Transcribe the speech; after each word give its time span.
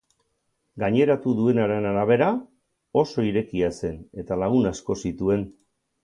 Gaineratu 0.83 1.33
duenaren 1.39 1.85
arabera, 1.89 2.29
oso 3.01 3.25
irekia 3.31 3.69
zen 3.83 3.99
eta 4.23 4.39
lagun 4.45 4.71
asko 4.71 4.97
zituen. 5.03 5.45